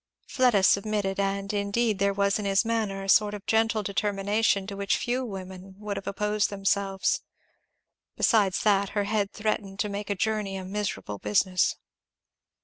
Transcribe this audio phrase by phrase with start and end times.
[0.27, 4.75] Fleda submitted; and indeed there was in his manner a sort of gentle determination to
[4.75, 7.21] which few women would have opposed themselves;
[8.17, 11.75] besides that her head threatened to make a journey a miserable business.